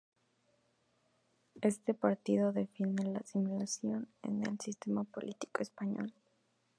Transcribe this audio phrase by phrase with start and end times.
[1.61, 6.11] Este partido defiende la asimilación en el sistema político español.